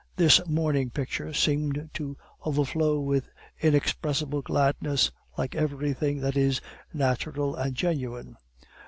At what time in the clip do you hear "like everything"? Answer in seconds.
5.37-6.21